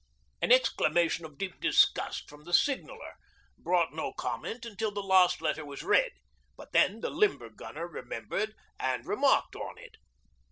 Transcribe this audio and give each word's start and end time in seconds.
An 0.41 0.51
exclamation 0.51 1.25
of 1.25 1.37
deep 1.37 1.59
disgust 1.61 2.27
from 2.27 2.43
the 2.43 2.55
Signaller 2.55 3.17
brought 3.55 3.93
no 3.93 4.13
comment 4.13 4.65
until 4.65 4.89
the 4.91 5.03
last 5.03 5.43
letter 5.43 5.63
was 5.63 5.83
read, 5.83 6.13
but 6.57 6.71
then 6.71 7.01
the 7.01 7.11
Limber 7.11 7.51
Gunner 7.51 7.85
remembered 7.87 8.55
and 8.79 9.05
remarked 9.05 9.55
on 9.55 9.77
it. 9.77 9.97